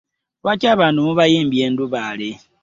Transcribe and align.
Lwaki 0.43 0.65
abantu 0.75 0.99
mubayimbya 1.05 1.61
endubaale? 1.67 2.29